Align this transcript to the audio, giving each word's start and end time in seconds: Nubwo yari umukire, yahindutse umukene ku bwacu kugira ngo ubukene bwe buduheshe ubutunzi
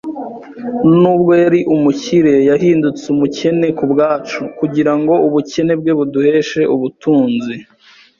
Nubwo 0.99 1.31
yari 1.43 1.59
umukire, 1.73 2.33
yahindutse 2.49 3.03
umukene 3.13 3.67
ku 3.77 3.85
bwacu 3.91 4.41
kugira 4.59 4.91
ngo 4.99 5.13
ubukene 5.27 5.73
bwe 5.79 5.91
buduheshe 5.99 6.61
ubutunzi 6.75 7.55